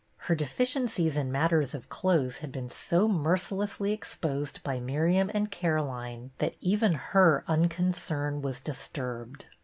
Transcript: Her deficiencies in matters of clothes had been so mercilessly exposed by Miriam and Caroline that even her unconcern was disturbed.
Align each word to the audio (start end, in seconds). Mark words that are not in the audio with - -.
Her 0.17 0.33
deficiencies 0.33 1.15
in 1.15 1.31
matters 1.31 1.75
of 1.75 1.87
clothes 1.87 2.39
had 2.39 2.51
been 2.51 2.71
so 2.71 3.07
mercilessly 3.07 3.93
exposed 3.93 4.63
by 4.63 4.79
Miriam 4.79 5.29
and 5.31 5.51
Caroline 5.51 6.31
that 6.39 6.55
even 6.59 6.93
her 6.93 7.43
unconcern 7.47 8.41
was 8.41 8.59
disturbed. 8.61 9.45